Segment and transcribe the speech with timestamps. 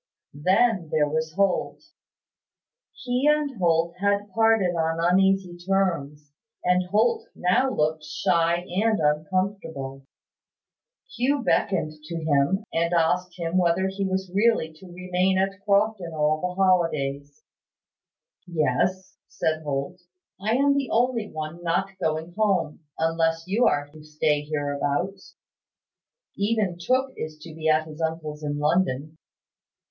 [0.33, 1.83] Then there was Holt.
[2.91, 6.31] He and Holt had parted on uneasy terms;
[6.63, 10.07] and Holt now looked shy and uncomfortable.
[11.15, 16.13] Hugh beckoned to him, and asked him whether he was really to remain at Crofton
[16.15, 17.43] all the holidays.
[18.47, 20.01] "Yes," said Holt.
[20.41, 25.35] "I am the only one not going home, unless you are to stay hereabouts.
[26.37, 29.19] Even Tooke is to be at his uncle's in London.